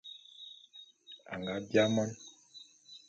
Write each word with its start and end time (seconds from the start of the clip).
Anga 1.33 1.55
biaé 1.67 1.87
mon. 1.95 2.11